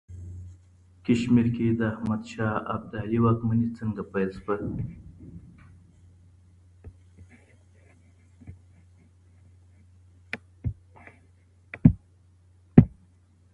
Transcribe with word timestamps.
کشمیر 1.05 1.47
کي 1.55 1.67
د 1.79 1.81
احمد 1.91 2.21
شاه 2.31 2.55
ابدالي 2.75 3.19
واکمني 3.25 3.67
څنګه 3.77 4.01
پیل 4.11 4.29
سوه؟ 4.37 4.55